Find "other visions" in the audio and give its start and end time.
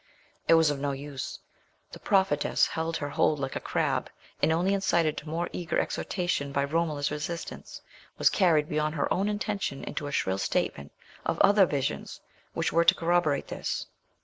11.41-12.19